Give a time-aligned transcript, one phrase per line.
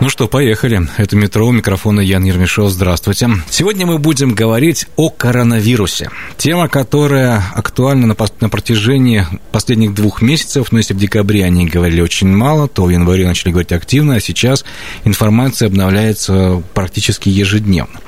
[0.00, 0.80] Ну что, поехали.
[0.96, 2.70] Это «Метро», у микрофона Ян Ермешов.
[2.70, 3.30] Здравствуйте.
[3.50, 6.10] Сегодня мы будем говорить о коронавирусе.
[6.38, 10.70] Тема, которая актуальна на, на протяжении последних двух месяцев.
[10.70, 14.20] Но если в декабре они говорили очень мало, то в январе начали говорить активно, а
[14.20, 14.64] сейчас
[15.02, 17.98] информация обновляется практически ежедневно.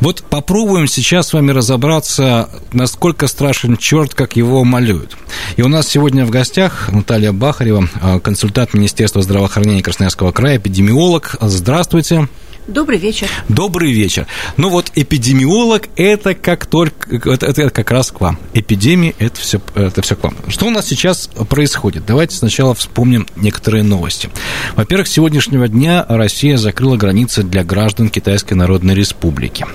[0.00, 5.18] Вот попробуем сейчас с вами разобраться, насколько страшен черт, как его малюют.
[5.56, 7.86] И у нас сегодня в гостях Наталья Бахарева,
[8.22, 12.28] консультант Министерства здравоохранения Красноярского края, эпидемиолог, Здравствуйте.
[12.66, 13.28] Добрый вечер.
[13.50, 14.26] Добрый вечер.
[14.56, 18.38] Ну вот эпидемиолог это как только это, это как раз к вам.
[18.54, 20.34] Эпидемия это все это все к вам.
[20.48, 22.06] Что у нас сейчас происходит?
[22.06, 24.30] Давайте сначала вспомним некоторые новости.
[24.76, 29.66] Во-первых, с сегодняшнего дня Россия закрыла границы для граждан Китайской Народной Республики.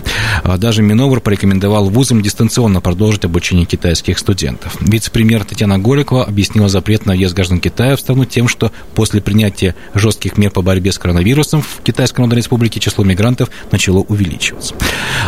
[0.44, 4.75] А даже Минобр порекомендовал вузам дистанционно продолжить обучение китайских студентов.
[4.80, 9.75] Вице-премьер Татьяна Голикова объяснила запрет на въезд граждан Китая в страну тем, что после принятия
[9.94, 14.75] жестких мер по борьбе с коронавирусом в Китайской Народной Республике число мигрантов начало увеличиваться.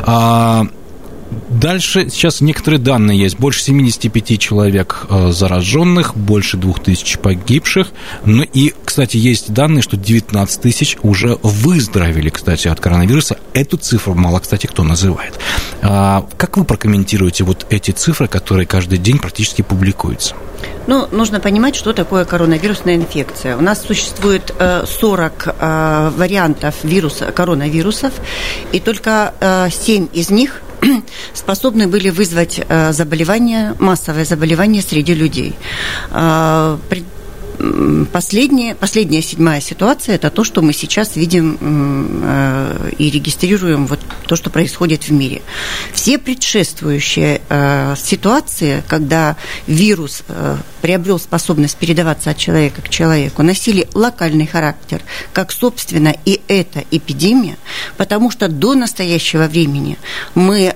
[0.03, 0.65] А,
[1.49, 3.39] Дальше сейчас некоторые данные есть.
[3.39, 7.91] Больше 75 человек э, зараженных, больше 2000 погибших.
[8.25, 13.37] Ну и, кстати, есть данные, что 19 тысяч уже выздоровели, кстати, от коронавируса.
[13.53, 15.39] Эту цифру мало, кстати, кто называет.
[15.81, 20.35] А, как вы прокомментируете вот эти цифры, которые каждый день практически публикуются?
[20.87, 23.55] Ну, нужно понимать, что такое коронавирусная инфекция.
[23.55, 28.13] У нас существует 40 э, э, вариантов вируса, коронавирусов,
[28.71, 29.33] и только
[29.69, 30.61] 7 из них
[31.33, 35.55] способны были вызвать э, заболевание, массовое заболевание среди людей.
[36.11, 36.77] Э,
[38.11, 44.35] последняя, последняя седьмая ситуация– это то, что мы сейчас видим э, и регистрируем, вот то,
[44.35, 45.41] что происходит в мире.
[45.93, 49.37] Все предшествующие э, ситуации, когда
[49.67, 50.23] вирус
[50.81, 55.01] приобрел способность передаваться от человека к человеку, носили локальный характер,
[55.33, 57.57] как, собственно, и эта эпидемия,
[57.97, 59.97] потому что до настоящего времени
[60.35, 60.75] мы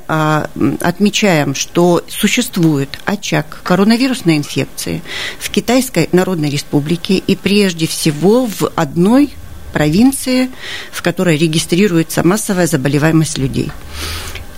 [0.82, 5.02] отмечаем, что существует очаг коронавирусной инфекции
[5.40, 9.34] в Китайской Народной Республике, и прежде всего в одной
[9.74, 10.50] провинции,
[10.92, 13.72] в которой регистрируется массовая заболеваемость людей.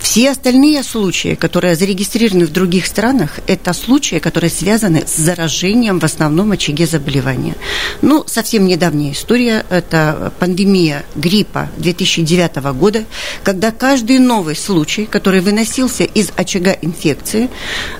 [0.09, 6.05] Все остальные случаи, которые зарегистрированы в других странах, это случаи, которые связаны с заражением в
[6.05, 7.55] основном очаге заболевания.
[8.01, 13.03] Ну, совсем недавняя история– это пандемия гриппа 2009 года,
[13.43, 17.49] когда каждый новый случай, который выносился из очага инфекции,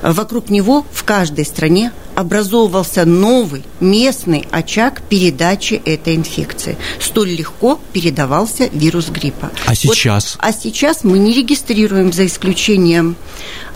[0.01, 6.76] вокруг него в каждой стране образовывался новый местный очаг передачи этой инфекции.
[7.00, 9.52] Столь легко передавался вирус гриппа.
[9.68, 10.34] А сейчас?
[10.34, 13.16] Вот, а сейчас мы не регистрируем за исключением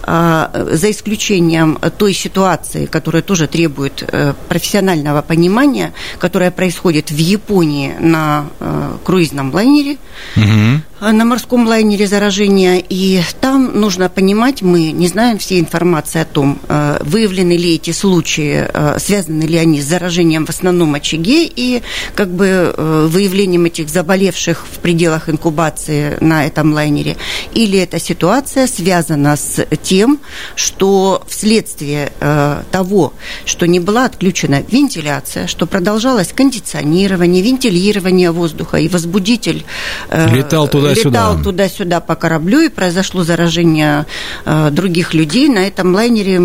[0.05, 8.45] за исключением той ситуации, которая тоже требует э, профессионального понимания, которая происходит в Японии на
[8.59, 9.97] э, круизном лайнере,
[10.35, 11.11] угу.
[11.11, 12.81] на морском лайнере заражения.
[12.89, 16.59] И там нужно понимать, мы не знаем всей информации о том,
[17.01, 18.67] выявлены ли эти случаи,
[18.99, 21.81] связаны ли они с заражением в основном очаге и
[22.15, 27.17] как бы выявлением этих заболевших в пределах инкубации на этом лайнере,
[27.53, 30.21] или эта ситуация связана с тем,
[30.55, 33.11] что вследствие э, того,
[33.43, 39.65] что не была отключена вентиляция, что продолжалось кондиционирование, вентилирование воздуха, и возбудитель
[40.07, 41.09] э, летал туда-сюда.
[41.09, 44.05] Летал туда-сюда по кораблю, и произошло заражение
[44.45, 45.49] э, других людей.
[45.49, 46.37] На этом лайнере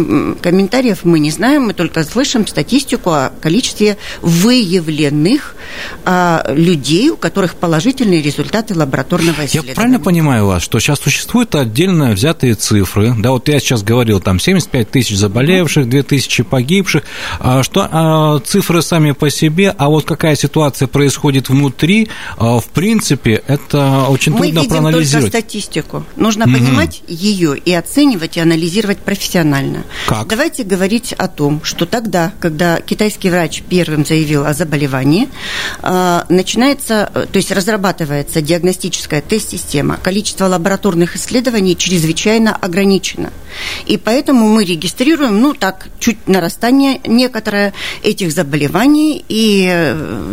[0.43, 5.55] комментариев мы не знаем, мы только слышим статистику о количестве выявленных
[6.05, 9.71] э, людей, у которых положительные результаты лабораторного исследования.
[9.71, 14.21] Я правильно понимаю вас, что сейчас существуют отдельно взятые цифры, да, вот я сейчас говорил,
[14.21, 17.05] там 75 тысяч заболевших, 2 тысячи погибших,
[17.41, 22.67] а что а, цифры сами по себе, а вот какая ситуация происходит внутри, а, в
[22.67, 25.33] принципе, это очень Мы трудно видим проанализировать.
[25.33, 26.05] только статистику.
[26.17, 26.55] Нужно угу.
[26.55, 29.85] понимать ее и оценивать, и анализировать профессионально.
[30.07, 30.27] Как?
[30.27, 35.29] Давайте говорить о том, что тогда, когда китайский врач первым заявил о заболевании,
[35.83, 39.99] начинается, то есть разрабатывается диагностическая тест-система.
[40.03, 43.33] Количество лабораторных исследований чрезвычайно ограничено.
[43.87, 47.73] И поэтому мы регистрируем, ну, так, чуть нарастание некоторое
[48.03, 49.65] этих заболеваний и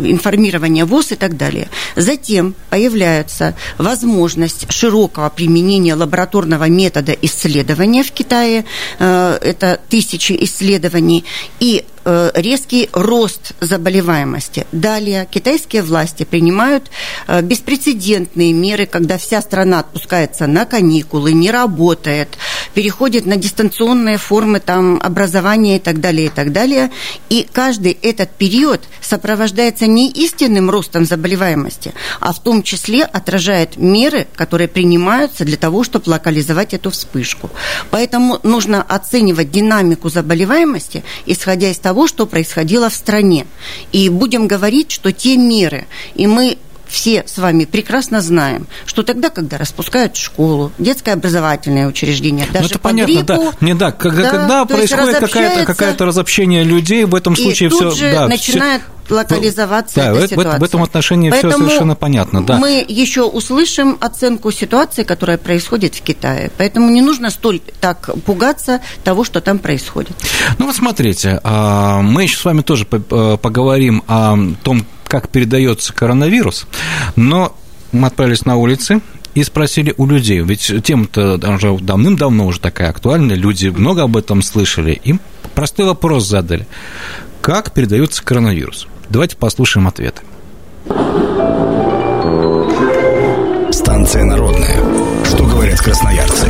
[0.04, 1.68] информирование ВОЗ и так далее.
[1.96, 8.64] Затем появляется возможность широкого применения лабораторного метода исследования в Китае.
[8.98, 11.24] Э, это тысячи исследований.
[11.60, 11.93] И Э,
[12.34, 14.66] резкий рост заболеваемости.
[14.72, 16.90] Далее китайские власти принимают
[17.26, 22.36] э, беспрецедентные меры, когда вся страна отпускается на каникулы, не работает,
[22.74, 26.90] переходит на дистанционные формы там, образования и так далее, и так далее.
[27.30, 34.26] И каждый этот период сопровождается не истинным ростом заболеваемости, а в том числе отражает меры,
[34.34, 37.50] которые принимаются для того, чтобы локализовать эту вспышку.
[37.90, 43.46] Поэтому нужно оценивать динамику заболеваемости, исходя из того, что происходило в стране.
[43.92, 49.30] И будем говорить, что те меры, и мы все с вами прекрасно знаем, что тогда,
[49.30, 53.52] когда распускают школу, детское образовательное учреждение, даже ну, это по понятно, гриппу, да.
[53.60, 57.90] Не, да, когда, да, когда происходит какая-то, какая-то разобщение людей, в этом случае все...
[57.90, 60.58] Же да, начинает все локализоваться да, этой в, ситуации.
[60.58, 62.44] В этом отношении Поэтому все совершенно понятно.
[62.44, 62.56] Да.
[62.56, 66.50] Мы еще услышим оценку ситуации, которая происходит в Китае.
[66.56, 70.16] Поэтому не нужно столь так пугаться того, что там происходит.
[70.58, 75.92] Ну вот смотрите, а, мы еще с вами тоже э, поговорим о том, как передается
[75.92, 76.66] коронавирус,
[77.14, 77.56] но
[77.92, 79.00] мы отправились на улицы,
[79.36, 84.42] и спросили у людей, ведь тема-то уже давным-давно уже такая актуальная, люди много об этом
[84.42, 85.20] слышали, им
[85.54, 86.66] простой вопрос задали.
[87.42, 88.88] Как передается коронавирус?
[89.08, 90.22] Давайте послушаем ответы.
[93.70, 94.80] Станция народная.
[95.26, 96.48] Что говорят красноярцы?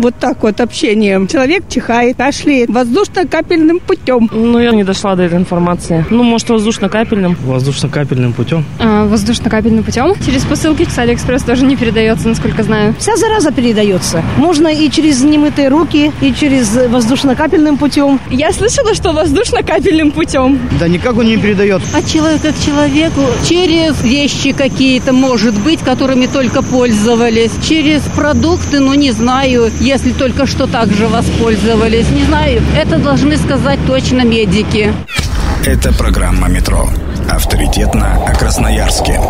[0.00, 1.26] Вот так вот общение.
[1.30, 4.30] Человек чихает, кашляет воздушно-капельным путем.
[4.32, 6.06] Ну, я не дошла до этой информации.
[6.08, 7.36] Ну, может, воздушно-капельным.
[7.44, 8.64] Воздушно-капельным путем.
[8.78, 10.14] А, воздушно-капельным путем.
[10.24, 12.94] Через посылки с Алиэкспресс тоже не передается, насколько знаю.
[12.98, 14.22] Вся зараза передается.
[14.38, 18.20] Можно и через немытые руки, и через воздушно-капельным путем.
[18.30, 20.58] Я слышала, что воздушно-капельным путем.
[20.78, 21.82] Да никак он не передает.
[21.94, 27.52] От человека к человеку через вещи какие-то, может быть, которыми только пользовались.
[27.68, 32.08] Через продукты, ну, не знаю если только что так же воспользовались.
[32.10, 34.94] Не знаю, это должны сказать точно медики.
[35.66, 36.88] Это программа «Метро».
[37.28, 39.20] Авторитетно о Красноярске.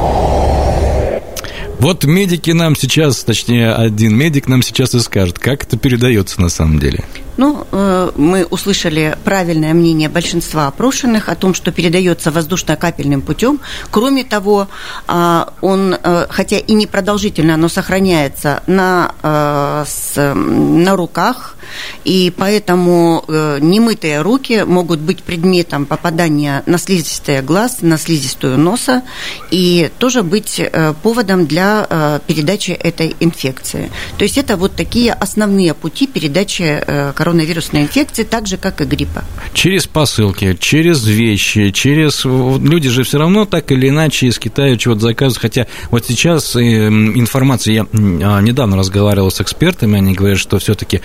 [1.80, 6.50] Вот медики нам сейчас, точнее, один медик нам сейчас и скажет, как это передается на
[6.50, 7.02] самом деле.
[7.38, 13.60] Ну, э, мы услышали правильное мнение большинства опрошенных о том, что передается воздушно-капельным путем.
[13.90, 14.68] Кроме того,
[15.06, 21.56] а, он, э, хотя и непродолжительно, но сохраняется на, э, на руках,
[22.04, 29.02] и поэтому немытые руки могут быть предметом попадания на слизистые глаз, на слизистую носа,
[29.50, 30.60] и тоже быть
[31.02, 33.90] поводом для передачи этой инфекции.
[34.18, 36.82] То есть это вот такие основные пути передачи
[37.14, 39.24] коронавирусной инфекции, так же, как и гриппа.
[39.52, 42.24] Через посылки, через вещи, через...
[42.24, 46.60] Люди же все равно так или иначе из Китая чего-то заказывают, хотя вот сейчас э,
[46.60, 51.00] информация, я а, недавно разговаривал с экспертами, они говорят, что все-таки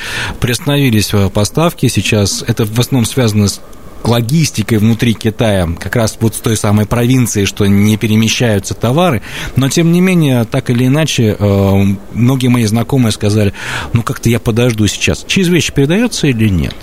[0.56, 3.60] приостановились поставки, сейчас это в основном связано с
[4.04, 9.22] логистикой внутри Китая, как раз вот с той самой провинции, что не перемещаются товары,
[9.56, 13.54] но тем не менее, так или иначе, э, многие мои знакомые сказали,
[13.94, 15.25] ну как-то я подожду сейчас.
[15.28, 16.75] Через вещи передается или нет?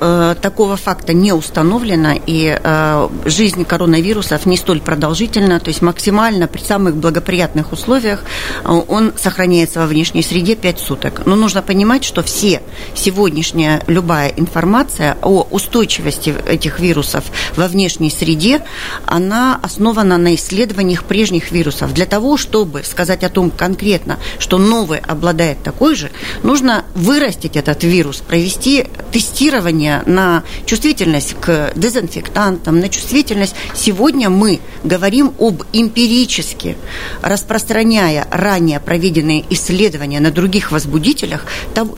[0.00, 6.46] Э, такого факта не установлено, и э, жизнь коронавирусов не столь продолжительна, то есть максимально
[6.46, 8.24] при самых благоприятных условиях
[8.64, 11.22] э, он сохраняется во внешней среде 5 суток.
[11.26, 12.62] Но нужно понимать, что все
[12.94, 17.24] сегодняшняя любая информация о устойчивости этих вирусов
[17.56, 18.62] во внешней среде,
[19.06, 21.94] она основана на исследованиях прежних вирусов.
[21.94, 26.10] Для того, чтобы сказать о том конкретно, что новый обладает такой же,
[26.42, 33.54] нужно вырастить этот вирус, провести тестирование исследования на чувствительность к дезинфектантам, на чувствительность.
[33.74, 36.76] Сегодня мы говорим об эмпирически,
[37.22, 41.46] распространяя ранее проведенные исследования на других возбудителях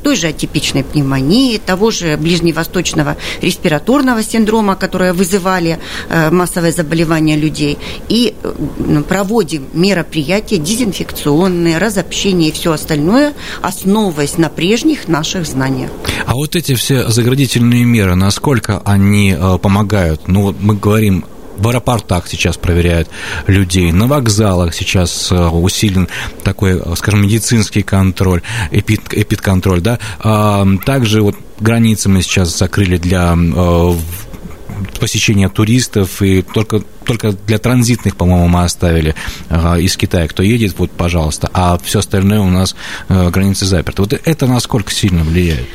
[0.02, 7.78] той же атипичной пневмонии, того же ближневосточного респираторного синдрома, которые вызывали э, массовое заболевание людей,
[8.08, 13.32] и э, проводим мероприятия дезинфекционные, разобщение и все остальное,
[13.62, 15.90] основываясь на прежних наших знаниях.
[16.26, 20.28] А вот эти все заградительные ограничительные меры, насколько они э, помогают?
[20.28, 21.24] Ну, мы говорим
[21.56, 23.08] в аэропортах сейчас проверяют
[23.46, 26.08] людей, на вокзалах сейчас э, усилен
[26.42, 32.96] такой, э, скажем, медицинский контроль, эпид, эпидконтроль, да, а, также вот границы мы сейчас закрыли
[32.96, 33.36] для
[34.98, 39.14] посещения туристов, и только только для транзитных, по-моему, мы оставили
[39.78, 42.76] из Китая, кто едет, вот, пожалуйста, а все остальное у нас
[43.08, 44.02] границы заперты.
[44.02, 45.68] Вот это насколько сильно влияет?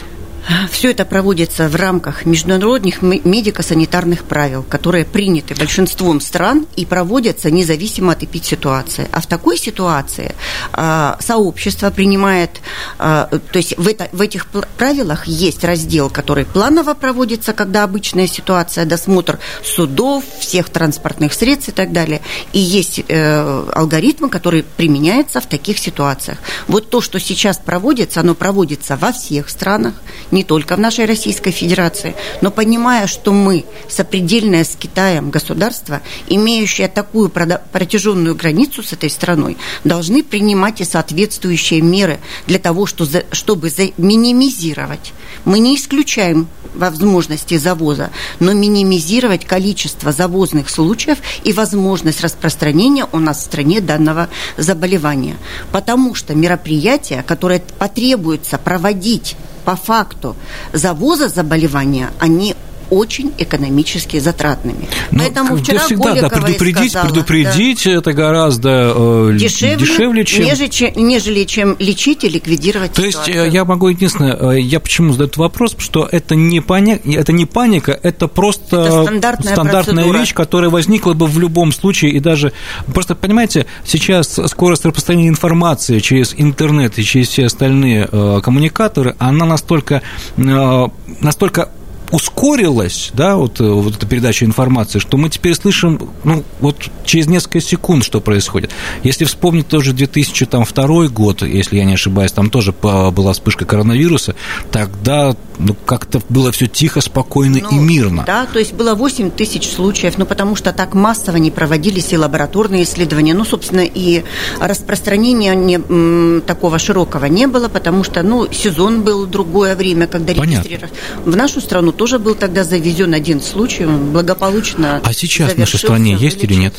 [0.69, 8.13] Все это проводится в рамках международных медико-санитарных правил, которые приняты большинством стран и проводятся независимо
[8.13, 9.07] от эпидситуации.
[9.11, 10.35] А в такой ситуации
[10.73, 12.61] а, сообщество принимает,
[12.99, 14.47] а, то есть в, это, в этих
[14.77, 21.71] правилах есть раздел, который планово проводится, когда обычная ситуация, досмотр судов, всех транспортных средств и
[21.71, 22.21] так далее.
[22.53, 26.37] И есть э, алгоритмы, которые применяются в таких ситуациях.
[26.67, 29.95] Вот то, что сейчас проводится, оно проводится во всех странах,
[30.35, 36.87] не только в нашей Российской Федерации, но понимая, что мы сопредельное с Китаем государство, имеющее
[36.87, 45.13] такую протяженную границу с этой страной, должны принимать и соответствующие меры для того, чтобы минимизировать.
[45.45, 53.37] Мы не исключаем возможности завоза, но минимизировать количество завозных случаев и возможность распространения у нас
[53.37, 54.27] в стране данного
[54.57, 55.37] заболевания.
[55.71, 60.35] Потому что мероприятия, которые потребуется проводить по факту
[60.73, 62.55] завоза заболевания, они
[62.89, 64.87] очень экономически затратными.
[65.11, 69.77] Но ну, Поэтому вчера всегда, Голикова да, предупредить, сказала, предупредить да, это гораздо э, дешевле,
[69.77, 70.45] дешевле чем...
[70.45, 73.43] Нежели, нежели чем лечить и ликвидировать То ситуацию.
[73.43, 77.01] есть я могу единственное, э, я почему задаю этот вопрос, что это не, пани...
[77.15, 82.11] это не паника, это просто это стандартная, стандартная вещь, которая возникла бы в любом случае,
[82.11, 82.53] и даже,
[82.93, 89.45] просто понимаете, сейчас скорость распространения информации через интернет и через все остальные э, коммуникаторы, она
[89.45, 90.01] настолько,
[90.37, 90.87] э,
[91.21, 91.69] настолько
[92.15, 97.27] ускорилась, да, вот, э, вот эта передача информации, что мы теперь слышим, ну, вот через
[97.27, 98.71] несколько секунд, что происходит.
[99.03, 104.35] Если вспомнить тоже 2002 год, если я не ошибаюсь, там тоже была вспышка коронавируса,
[104.71, 108.23] тогда ну, как-то было все тихо, спокойно ну, и мирно.
[108.25, 112.17] Да, то есть было 8 тысяч случаев, ну, потому что так массово не проводились и
[112.17, 114.23] лабораторные исследования, ну, собственно, и
[114.59, 120.33] распространения не, м, такого широкого не было, потому что, ну, сезон был другое время, когда
[120.33, 120.91] регистрировали.
[121.25, 125.79] В нашу страну тоже был тогда завезен один случай, он благополучно А сейчас в нашей
[125.79, 126.73] стране есть или нет?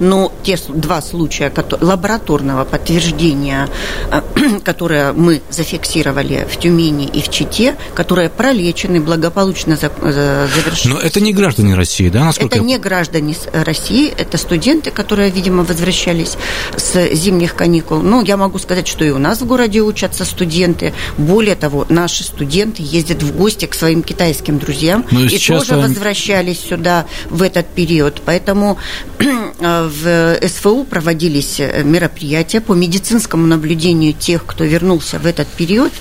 [0.00, 3.68] Но те два случая лабораторного подтверждения,
[4.10, 10.86] э, которые мы зафиксировали в Тюмени и в Чите, которые пролечены, благополучно завершились.
[10.86, 12.24] Но это не граждане России, да?
[12.24, 12.68] Насколько это я...
[12.68, 16.36] не граждане России, это студенты, которые, видимо, возвращались
[16.76, 17.98] с зимних каникул.
[17.98, 20.94] Ну, я могу сказать, что и у нас в городе учатся студенты.
[21.18, 25.76] Более того, наши студенты ездят в гости к своим китайским друзьям ну, и, и тоже
[25.76, 28.22] возвращались сюда в этот период.
[28.24, 28.78] Поэтому
[29.18, 35.92] э, в СФУ проводились э, мероприятия по медицинскому наблюдению тех, кто вернулся в этот период.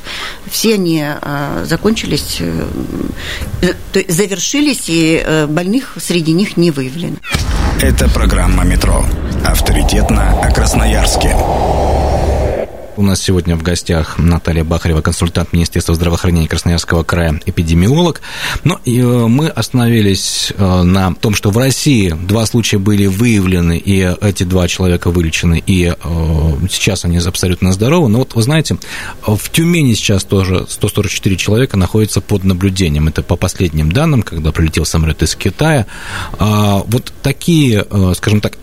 [0.49, 2.41] Все они э, закончились,
[4.07, 7.15] завершились, и больных среди них не выявлено.
[7.81, 9.05] Это программа «Метро».
[9.45, 11.33] Авторитетно о Красноярске.
[12.99, 18.19] У нас сегодня в гостях Наталья Бахарева, консультант Министерства здравоохранения Красноярского края, эпидемиолог.
[18.65, 23.77] Но ну, э, мы остановились э, на том, что в России два случая были выявлены,
[23.77, 25.95] и эти два человека вылечены, и э,
[26.69, 28.09] сейчас они абсолютно здоровы.
[28.09, 28.77] Но вот вы знаете,
[29.25, 33.07] в Тюмени сейчас тоже 144 человека находятся под наблюдением.
[33.07, 35.85] Это по последним данным, когда прилетел самолет из Китая.
[36.37, 38.57] А, вот такие, скажем так,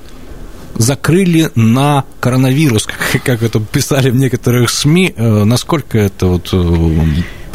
[0.78, 2.88] закрыли на коронавирус,
[3.24, 5.14] как, это писали в некоторых СМИ.
[5.16, 7.04] Э, насколько это вот э,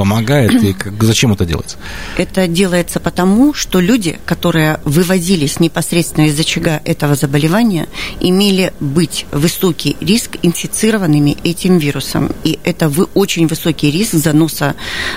[0.01, 1.78] помогает и как, зачем это делается?
[2.18, 7.88] Это делается потому, что люди, которые выводились непосредственно из очага этого заболевания,
[8.20, 12.32] имели быть высокий риск инфицированными этим вирусом.
[12.44, 14.74] И это очень высокий риск заноса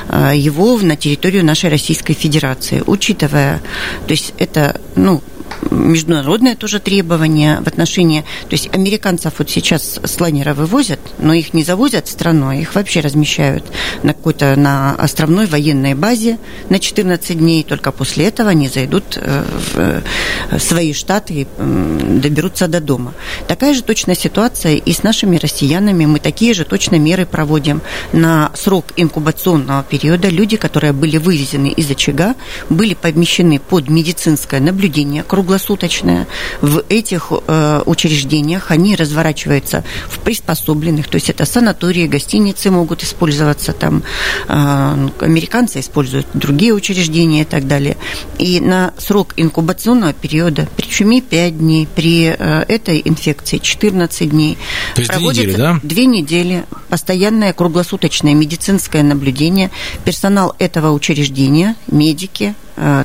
[0.09, 2.83] э, его на территорию нашей Российской Федерации.
[2.87, 3.63] Учитывая,
[4.07, 5.23] то есть это, ну,
[5.71, 8.23] международное тоже требование в отношении...
[8.49, 12.55] То есть американцев вот сейчас с лайнера вывозят, но их не завозят в страну, а
[12.55, 13.65] их вообще размещают
[14.03, 17.63] на какой-то на островной военной базе на 14 дней.
[17.65, 19.45] Только после этого они зайдут э,
[19.75, 23.15] в свои штаты и доберутся до дома.
[23.49, 26.07] Такая же точная ситуация и с нашими россиянами.
[26.07, 27.83] Мы такие же точно меры проводим.
[28.13, 32.35] На срок инкубационного периода люди, которые были вывезены из очага,
[32.71, 36.27] были помещены под медицинское наблюдение круглосуточно круглосуточная.
[36.63, 43.73] В этих э, учреждениях они разворачиваются в приспособленных, то есть это санатории, гостиницы могут использоваться
[43.73, 44.03] там,
[44.49, 47.97] э, американцы используют другие учреждения и так далее.
[48.39, 54.57] И на срок инкубационного периода при чуме 5 дней, при э, этой инфекции 14 дней.
[54.95, 55.81] То есть две недели, да?
[55.83, 59.71] Две недели, постоянное круглосуточное медицинское наблюдение,
[60.05, 62.55] персонал этого учреждения, медики,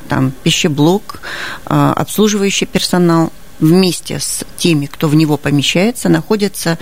[0.08, 1.20] там пищеблок,
[1.66, 6.78] э, обслуживающий персонал, вместе с теми, кто в него помещается, находятся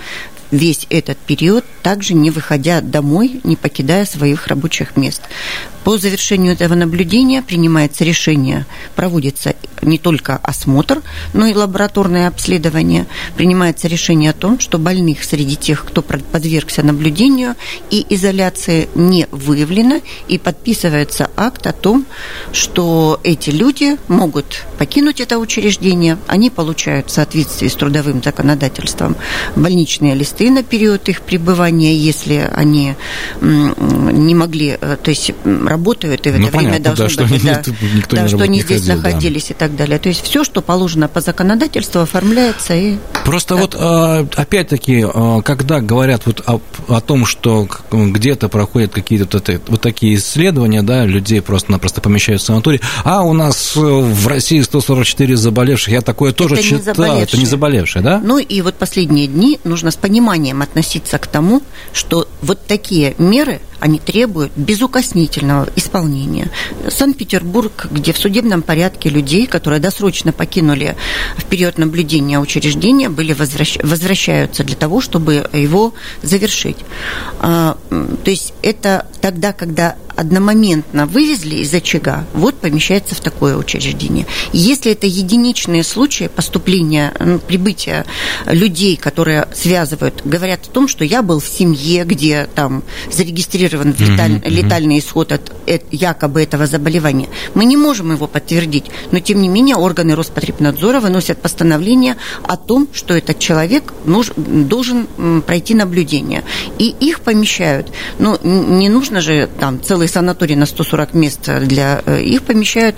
[0.51, 5.21] весь этот период, также не выходя домой, не покидая своих рабочих мест.
[5.83, 8.65] По завершению этого наблюдения принимается решение,
[8.95, 11.01] проводится не только осмотр,
[11.33, 13.07] но и лабораторное обследование.
[13.37, 17.55] Принимается решение о том, что больных среди тех, кто подвергся наблюдению
[17.89, 22.05] и изоляции, не выявлено, и подписывается акт о том,
[22.51, 29.15] что эти люди могут покинуть это учреждение, они получают в соответствии с трудовым законодательством
[29.55, 32.95] больничные листы на период их пребывания, если они
[33.41, 37.45] не могли, то есть работают, и в это ну, время понятно, должны да, быть, что
[37.45, 37.61] да,
[37.95, 39.53] никто да, не что они не здесь ходил, находились да.
[39.53, 39.99] и так далее.
[39.99, 42.95] То есть все, что положено по законодательству, оформляется и...
[43.25, 43.73] Просто так.
[43.73, 45.05] вот опять-таки,
[45.43, 51.05] когда говорят вот о, о том, что где-то проходят какие-то вот, вот такие исследования, да,
[51.05, 56.55] людей просто-напросто помещают в санаторий, а у нас в России 144 заболевших, я такое тоже
[56.55, 57.39] Это не читал, это заболевшие.
[57.39, 58.21] не заболевшие, да?
[58.23, 60.28] Ну и вот последние дни нужно с пониманием
[60.61, 61.61] относиться к тому,
[61.93, 66.49] что вот такие меры, они требуют безукоснительного исполнения.
[66.87, 70.95] Санкт-Петербург, где в судебном порядке людей, которые досрочно покинули
[71.37, 73.77] в период наблюдения учреждения, были возвращ...
[73.81, 76.77] возвращаются для того, чтобы его завершить.
[77.39, 84.25] А, то есть это тогда, когда одномоментно вывезли из очага, вот помещается в такое учреждение.
[84.51, 88.05] Если это единичные случаи поступления, ну, прибытия
[88.45, 94.31] людей, которые связывают, говорят о том, что я был в семье, где там зарегистрирован леталь,
[94.33, 94.49] mm-hmm.
[94.49, 99.47] летальный исход от, от якобы этого заболевания, мы не можем его подтвердить, но тем не
[99.47, 105.07] менее органы Роспотребнадзора выносят постановление о том, что этот человек нуж, должен
[105.47, 106.43] пройти наблюдение,
[106.77, 107.87] и их помещают.
[108.17, 112.97] Но не нужно же там целый санаторий на 140 мест для э, их помещают,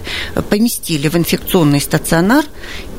[0.50, 2.46] поместили в инфекционный стационар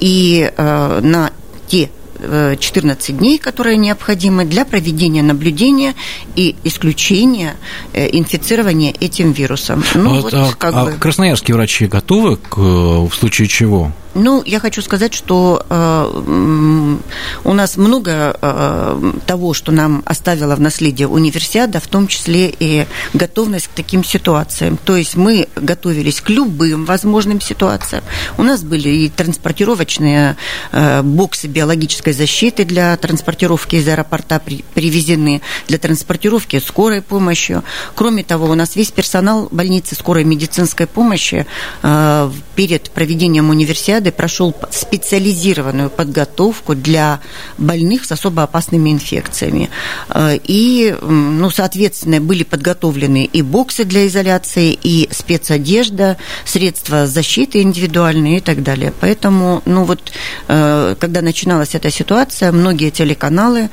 [0.00, 1.30] и э, на
[1.66, 1.90] те
[2.22, 5.94] 14 дней, которые необходимы для проведения наблюдения
[6.36, 7.56] и исключения
[7.92, 9.82] э, инфицирования этим вирусом.
[9.94, 10.92] Ну, вот, вот, а, как а бы...
[10.92, 13.92] красноярские врачи готовы к, в случае чего?
[14.14, 16.96] Ну, я хочу сказать, что э,
[17.44, 22.86] у нас много э, того, что нам оставила в наследие универсиада, в том числе и
[23.14, 24.78] готовность к таким ситуациям.
[24.84, 28.04] То есть мы готовились к любым возможным ситуациям.
[28.36, 30.36] У нас были и транспортировочные
[30.72, 37.62] э, боксы биологической защиты для транспортировки из аэропорта при, привезены, для транспортировки скорой помощи.
[37.94, 41.46] Кроме того, у нас весь персонал больницы скорой медицинской помощи
[41.82, 47.20] э, перед проведением универсиады прошел специализированную подготовку для
[47.58, 49.70] больных с особо опасными инфекциями.
[50.14, 58.40] И, ну, соответственно, были подготовлены и боксы для изоляции, и спецодежда, средства защиты индивидуальные и
[58.40, 58.92] так далее.
[59.00, 60.12] Поэтому, ну вот,
[60.46, 63.70] когда начиналась эта ситуация, многие телеканалы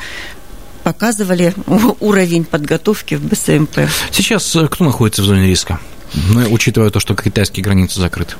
[0.83, 1.53] показывали
[1.99, 3.89] уровень подготовки в БСМП.
[4.11, 5.79] Сейчас кто находится в зоне риска?
[6.13, 8.35] Ну, учитывая то, что китайские границы закрыты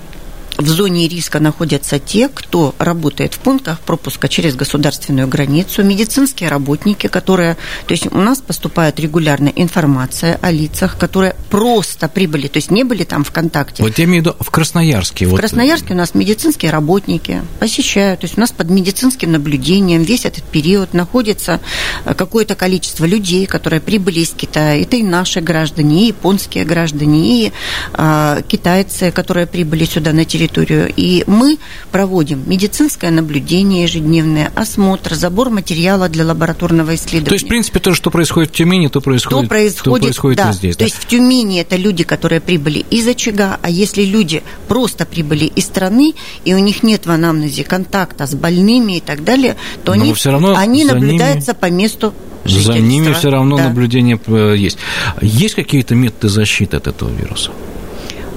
[0.59, 7.07] в зоне риска находятся те, кто работает в пунктах пропуска через государственную границу, медицинские работники,
[7.07, 7.55] которые...
[7.87, 12.83] То есть у нас поступает регулярная информация о лицах, которые просто прибыли, то есть не
[12.83, 13.83] были там в контакте.
[13.83, 15.25] Вот я имею в виду в Красноярске.
[15.25, 15.39] В вот...
[15.39, 20.43] Красноярске у нас медицинские работники посещают, то есть у нас под медицинским наблюдением весь этот
[20.43, 21.61] период находится
[22.03, 24.75] какое-то количество людей, которые прибыли из Китая.
[24.75, 27.53] Это и наши граждане, и японские граждане, и
[27.93, 30.91] а, китайцы, которые прибыли сюда на территорию территорию.
[30.95, 31.57] И мы
[31.91, 37.29] проводим медицинское наблюдение ежедневное, осмотр, забор материала для лабораторного исследования.
[37.29, 40.38] То есть, в принципе, то, что происходит в Тюмени, то происходит, то происходит, то происходит
[40.38, 40.49] да.
[40.49, 40.75] и здесь.
[40.75, 40.85] То да?
[40.85, 45.65] есть в Тюмени это люди, которые прибыли из очага, а если люди просто прибыли из
[45.65, 46.13] страны,
[46.45, 50.13] и у них нет в анамнезе контакта с больными и так далее, то Но они,
[50.13, 51.59] все равно они наблюдаются ними...
[51.59, 52.13] по месту
[52.45, 53.65] За ними все равно да.
[53.65, 54.77] наблюдение э, есть.
[55.21, 57.51] Есть какие-то методы защиты от этого вируса?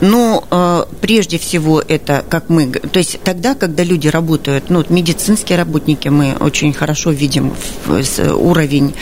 [0.02, 5.56] Но э, прежде всего это, как мы, то есть тогда, когда люди работают, ну, медицинские
[5.56, 7.54] работники, мы очень хорошо видим
[7.86, 8.94] уровень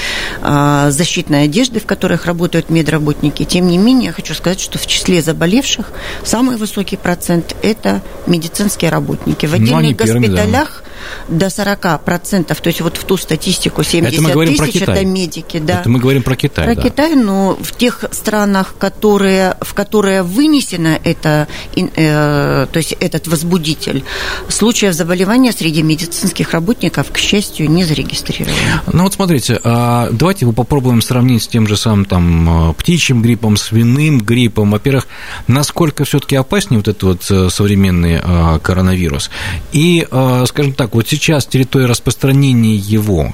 [0.42, 3.44] э, защитной одежды, в которых работают медработники.
[3.44, 5.90] Тем не менее, я хочу сказать, что в числе заболевших
[6.22, 9.46] самый высокий процент– это медицинские работники.
[9.46, 10.84] В отдельных ну, госпиталях
[11.28, 15.04] до 40%, то есть вот в ту статистику 70 это мы говорим тысяч про это
[15.04, 15.58] медики.
[15.58, 15.80] Да.
[15.80, 16.64] Это мы говорим про Китай.
[16.64, 16.82] Про да.
[16.82, 24.04] Китай, но в тех странах, которые, в которые вынесено это, э, то есть этот возбудитель,
[24.48, 28.82] случаев заболевания среди медицинских работников, к счастью, не зарегистрировано.
[28.92, 34.20] Ну вот смотрите, давайте его попробуем сравнить с тем же самым там птичьим гриппом, свиным
[34.20, 34.70] гриппом.
[34.70, 35.06] Во-первых,
[35.46, 38.20] насколько все-таки опаснее вот этот вот современный
[38.60, 39.30] коронавирус?
[39.72, 40.06] И,
[40.46, 43.30] скажем так, так, вот сейчас территория распространения его,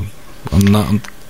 [0.51, 0.87] она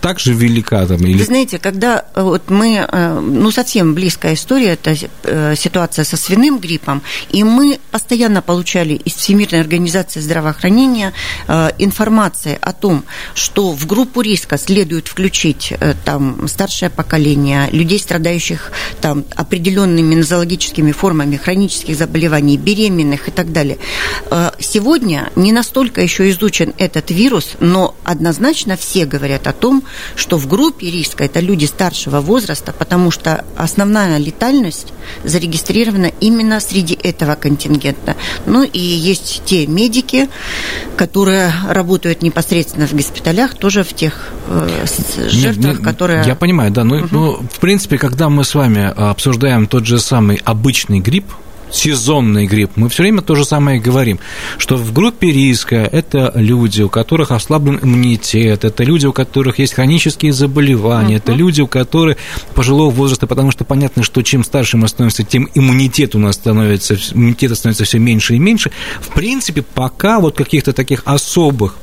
[0.06, 0.98] так же велика там?
[0.98, 1.18] Или...
[1.18, 6.16] Вы знаете, когда э, вот мы, э, ну, совсем близкая история, это э, ситуация со
[6.16, 11.12] свиным гриппом, и мы постоянно получали из Всемирной организации здравоохранения
[11.78, 15.72] информации о том, что в группу риска следует включить
[16.04, 23.78] там старшее поколение, людей, страдающих там определенными нозологическими формами хронических заболеваний, беременных и так далее.
[24.58, 29.82] Сегодня не настолько еще изучен этот вирус, но однозначно все говорят о том,
[30.14, 34.92] что в группе риска это люди старшего возраста, потому что основная летальность
[35.24, 38.16] зарегистрирована именно среди этого контингента.
[38.46, 40.28] Ну и есть те медики,
[40.96, 44.84] которые работают непосредственно в госпиталях, тоже в тех э,
[45.28, 46.24] жертвах, нет, которые...
[46.26, 46.84] Я понимаю, да.
[46.84, 47.08] Ну, угу.
[47.10, 51.26] ну, в принципе, когда мы с вами обсуждаем тот же самый обычный грипп,
[51.70, 54.18] сезонный грипп, мы все время то же самое говорим,
[54.58, 59.74] что в группе риска это люди, у которых ослаблен иммунитет, это люди, у которых есть
[59.74, 61.18] хронические заболевания, uh-huh.
[61.18, 62.16] это люди, у которых
[62.54, 66.96] пожилого возраста, потому что понятно, что чем старше мы становимся, тем иммунитет у нас становится,
[67.12, 68.70] иммунитета становится все меньше и меньше.
[69.00, 71.76] В принципе, пока вот каких-то таких особых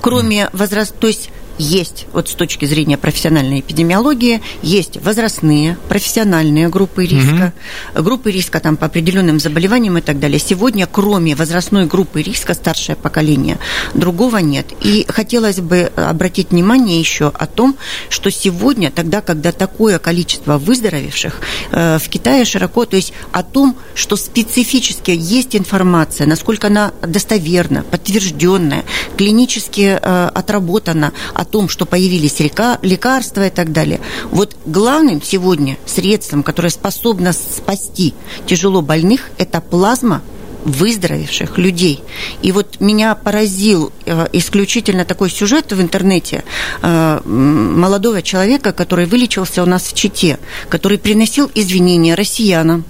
[0.00, 7.04] Кроме возраста, то есть есть, вот с точки зрения профессиональной эпидемиологии, есть возрастные, профессиональные группы
[7.04, 7.52] риска,
[7.94, 8.02] угу.
[8.04, 10.38] группы риска там по определенным заболеваниям и так далее.
[10.38, 13.58] Сегодня, кроме возрастной группы риска, старшее поколение,
[13.94, 14.66] другого нет.
[14.80, 17.76] И хотелось бы обратить внимание еще о том,
[18.08, 21.40] что сегодня, тогда, когда такое количество выздоровевших,
[21.72, 27.82] э, в Китае широко, то есть о том, что специфически есть информация, насколько она достоверна,
[27.82, 28.84] подтвержденная,
[29.16, 34.00] клинически э, отработана, о том, что появились река, лекарства и так далее.
[34.30, 38.14] Вот главным сегодня средством, которое способно спасти
[38.46, 40.22] тяжело больных, это плазма
[40.64, 42.02] выздоровевших людей.
[42.42, 46.44] И вот меня поразил э, исключительно такой сюжет в интернете
[46.82, 52.84] э, молодого человека, который вылечился у нас в Чите, который приносил извинения россиянам,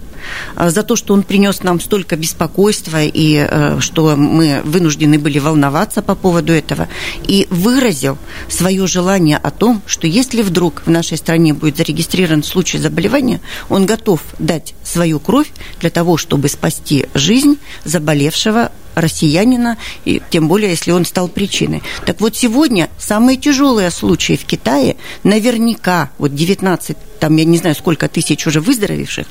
[0.57, 6.03] за то, что он принес нам столько беспокойства и э, что мы вынуждены были волноваться
[6.03, 6.89] по поводу этого,
[7.27, 12.79] и выразил свое желание о том, что если вдруг в нашей стране будет зарегистрирован случай
[12.79, 15.51] заболевания, он готов дать свою кровь
[15.81, 21.83] для того, чтобы спасти жизнь заболевшего россиянина, и тем более, если он стал причиной.
[22.07, 27.75] Так вот, сегодня самые тяжелые случаи в Китае, наверняка, вот 19, там, я не знаю,
[27.75, 29.27] сколько тысяч уже выздоровевших,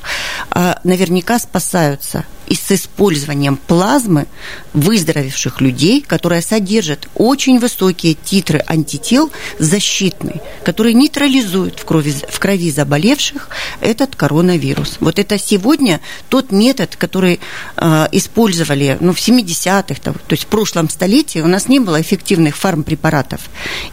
[0.50, 4.26] а, наверняка спасаются и с использованием плазмы
[4.72, 12.70] выздоровевших людей, которая содержит очень высокие титры антител защитные, которые нейтрализуют в крови, в крови
[12.70, 13.48] заболевших
[13.80, 14.96] этот коронавирус.
[15.00, 17.40] Вот это сегодня тот метод, который
[17.76, 22.56] э, использовали ну, в 70-х, то, есть в прошлом столетии у нас не было эффективных
[22.56, 23.40] фармпрепаратов.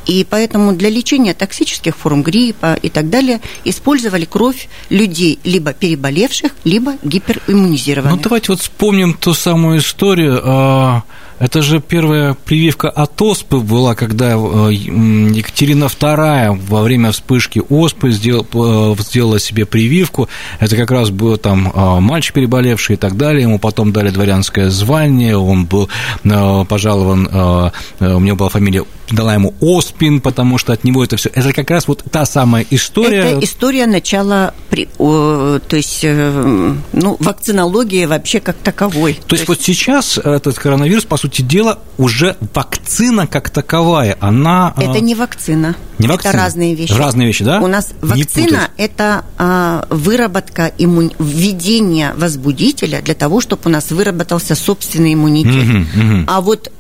[0.06, 6.52] И поэтому для лечения токсических форм гриппа и так далее использовали кровь людей, либо переболевших,
[6.64, 8.18] либо гипериммунизированных.
[8.18, 10.42] Ну, давайте давайте вот вспомним ту самую историю.
[10.44, 11.04] А,
[11.40, 18.12] это же первая прививка от оспы была, когда э, Екатерина II во время вспышки оспы
[18.12, 20.30] сделала, сделала себе прививку.
[20.60, 23.44] Это как раз был там а, мальчик переболевший и так далее.
[23.44, 25.38] Ему потом дали дворянское звание.
[25.38, 25.90] Он был
[26.24, 31.18] э, пожалован, э, у него была фамилия дала ему Оспин, потому что от него это
[31.18, 31.30] все.
[31.30, 33.32] Это как раз вот та самая история.
[33.32, 39.14] Это история начала, при, о, то есть, э, ну, вакцинологии вообще как таковой.
[39.14, 44.18] То, то есть, есть вот сейчас этот коронавирус, по сути дела, уже вакцина как таковая,
[44.20, 44.74] она...
[44.76, 45.76] А, это не вакцина.
[46.00, 46.30] Не вакцина.
[46.32, 46.94] Это разные вещи.
[46.94, 47.62] Разные вещи, да?
[47.62, 51.12] У нас вакцина– это а, выработка, имму...
[51.20, 55.54] введение возбудителя для того, чтобы у нас выработался собственный иммунитет.
[55.54, 56.24] Угу, угу.
[56.28, 56.72] А вот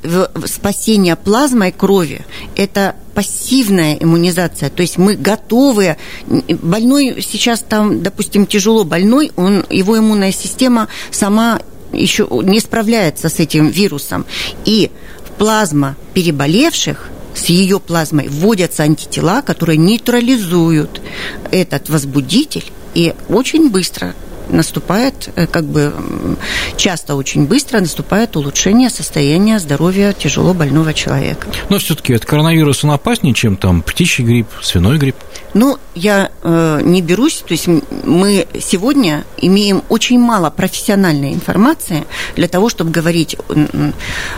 [0.45, 2.25] спасение плазмой крови здоровье.
[2.55, 5.97] Это пассивная иммунизация, то есть мы готовы.
[6.27, 11.59] Больной сейчас там, допустим, тяжело больной, он, его иммунная система сама
[11.93, 14.25] еще не справляется с этим вирусом.
[14.65, 14.91] И
[15.37, 21.01] плазма переболевших с ее плазмой вводятся антитела, которые нейтрализуют
[21.51, 24.13] этот возбудитель и очень быстро
[24.49, 25.93] наступает, э, как бы
[26.77, 31.47] часто очень быстро наступает улучшение состояния здоровья тяжело больного человека.
[31.69, 35.15] Но все-таки это коронавирус, он опаснее, чем там птичий грипп, свиной грипп?
[35.53, 42.05] Ну, я э, не берусь, то есть мы сегодня имеем очень мало профессиональной информации
[42.35, 43.37] для того, чтобы говорить,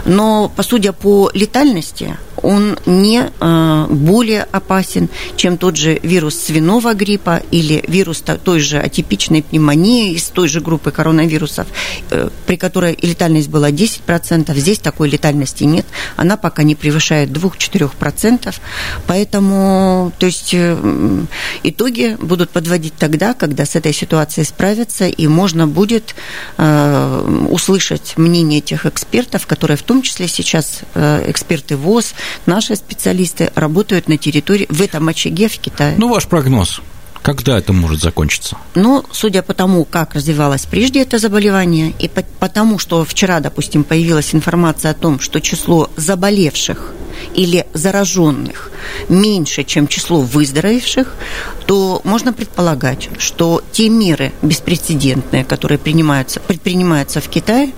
[0.05, 2.17] но, по судя по летальности,
[2.47, 8.79] он не э, более опасен, чем тот же вирус свиного гриппа или вирус той же
[8.79, 11.67] атипичной пневмонии из той же группы коронавирусов,
[12.09, 14.55] э, при которой летальность была 10%.
[14.55, 15.85] Здесь такой летальности нет.
[16.15, 18.55] Она пока не превышает 2-4%.
[19.07, 21.25] Поэтому, то есть, э,
[21.63, 26.15] итоги будут подводить тогда, когда с этой ситуацией справятся, и можно будет
[26.57, 32.13] услышать мнение тех экспертов, которые в том числе сейчас эксперты ВОЗ,
[32.45, 35.95] наши специалисты работают на территории, в этом очаге в Китае.
[35.97, 36.81] Ну, ваш прогноз.
[37.21, 38.57] Когда это может закончиться?
[38.75, 43.83] Ну, судя по тому, как развивалось прежде это заболевание, и по потому, что вчера, допустим,
[43.83, 46.93] появилась информация о том, что число заболевших
[47.35, 48.71] или зараженных
[49.09, 51.13] меньше, чем число выздоровевших,
[51.65, 57.71] то можно предполагать, что те меры беспрецедентные, которые принимаются, предпринимаются в Китае,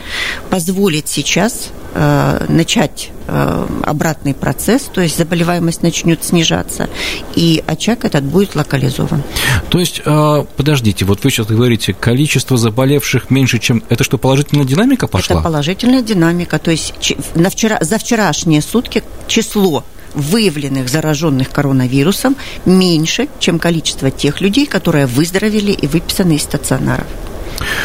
[0.50, 6.90] позволят сейчас э, начать э, обратный процесс, то есть заболеваемость начнет снижаться,
[7.36, 9.24] и очаг этот будет локализован.
[9.70, 13.84] То есть, э, подождите, вот вы сейчас говорите, количество заболевших меньше, чем...
[13.90, 15.38] Это что, положительная динамика пошла?
[15.38, 16.94] Это положительная динамика, то есть
[17.36, 25.06] на вчера, за вчерашние сутки число выявленных зараженных коронавирусом меньше, чем количество тех людей, которые
[25.06, 27.08] выздоровели и выписаны из стационаров.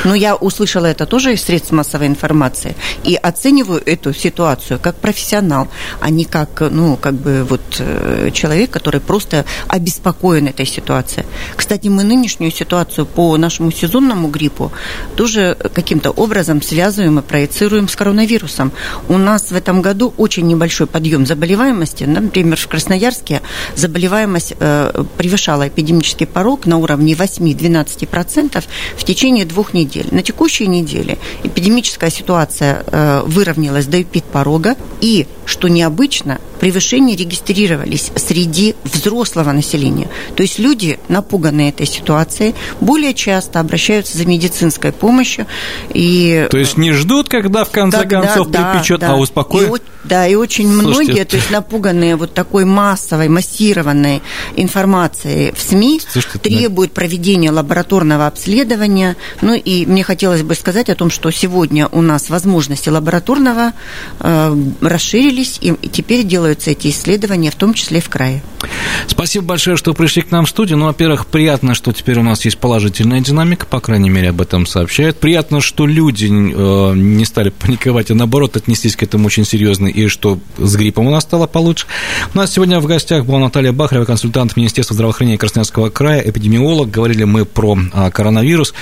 [0.04, 5.68] Но я услышала это тоже из средств массовой информации и оцениваю эту ситуацию как профессионал,
[6.00, 11.26] а не как, ну, как бы вот э, человек, который просто обеспокоен этой ситуацией.
[11.56, 14.72] Кстати, мы нынешнюю ситуацию по нашему сезонному гриппу
[15.16, 18.72] тоже каким-то образом связываем и проецируем с коронавирусом.
[19.08, 22.04] У нас в этом году очень небольшой подъем заболеваемости.
[22.04, 23.42] Например, в Красноярске
[23.76, 28.64] заболеваемость э, превышала эпидемический порог на уровне 8-12%
[28.96, 30.08] в течение двух недель недель.
[30.10, 38.74] На текущей неделе эпидемическая ситуация э, выровнялась до эпид-порога, и, что необычно, превышения регистрировались среди
[38.84, 40.08] взрослого населения.
[40.34, 45.46] То есть люди, напуганные этой ситуацией, более часто обращаются за медицинской помощью.
[45.92, 46.48] И...
[46.50, 49.12] То есть не ждут, когда в конце когда, концов да, припечет, да.
[49.12, 49.76] а успокоят?
[49.76, 54.22] И, да, и очень Слушайте, многие, то есть напуганные вот такой массовой, массированной
[54.56, 56.94] информацией в СМИ, Слушайте, требуют да.
[56.94, 59.16] проведения лабораторного обследования.
[59.42, 63.74] Ну и мне хотелось бы сказать о том, что сегодня у нас возможности лабораторного
[64.20, 68.42] э, расширились, и теперь делаются эти исследования, в том числе в крае.
[69.06, 70.78] Спасибо большое, что пришли к нам в студию.
[70.78, 74.66] Ну, во-первых, приятно, что теперь у нас есть положительная динамика, по крайней мере, об этом
[74.66, 75.18] сообщают.
[75.18, 80.08] Приятно, что люди э, не стали паниковать, а наоборот отнеслись к этому очень серьезно, и
[80.08, 81.86] что с гриппом у нас стало получше.
[82.34, 86.90] У нас сегодня в гостях была Наталья Бахарева, консультант Министерства здравоохранения Красноярского края, эпидемиолог.
[86.90, 88.74] Говорили мы про а, коронавирус.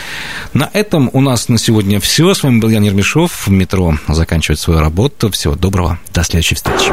[0.52, 2.34] На этом у нас на сегодня все.
[2.34, 3.48] С вами был Ян Ермешов.
[3.48, 5.30] Метро заканчивает свою работу.
[5.30, 5.98] Всего доброго.
[6.12, 6.92] До следующей встречи.